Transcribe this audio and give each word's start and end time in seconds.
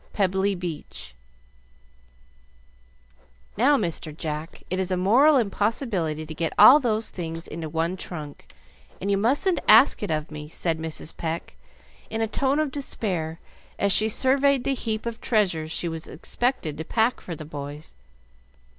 Pebbly 0.13 0.55
Beach 0.55 1.13
"Now, 3.55 3.77
Mr. 3.77 4.17
Jack, 4.17 4.63
it 4.71 4.79
is 4.79 4.89
a 4.89 4.97
moral 4.97 5.37
impossibility 5.37 6.25
to 6.25 6.33
get 6.33 6.53
all 6.57 6.79
those 6.79 7.11
things 7.11 7.47
into 7.47 7.69
one 7.69 7.95
trunk, 7.97 8.51
and 8.99 9.11
you 9.11 9.17
mustn't 9.19 9.59
ask 9.67 10.01
it 10.01 10.09
of 10.09 10.31
me," 10.31 10.47
said 10.49 10.79
Mrs. 10.79 11.15
Pecq, 11.15 11.55
in 12.09 12.19
a 12.19 12.25
tone 12.27 12.57
of 12.57 12.71
despair, 12.71 13.39
as 13.77 13.91
she 13.91 14.09
surveyed 14.09 14.63
the 14.63 14.73
heap 14.73 15.05
of 15.05 15.21
treasures 15.21 15.69
she 15.71 15.87
was 15.87 16.07
expected 16.07 16.79
to 16.79 16.83
pack 16.83 17.21
for 17.21 17.35
the 17.35 17.45
boys. 17.45 17.95